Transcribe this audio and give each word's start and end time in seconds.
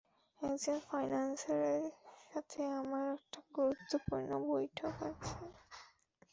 একজন 0.41 0.77
ফাইন্যান্সারের 0.87 1.83
সাথে 2.25 2.61
আমার 2.79 3.05
একটা 3.15 3.39
গুরুত্বপূর্ণ 3.55 4.29
বৈঠক 4.47 4.95
আছে। 5.09 5.35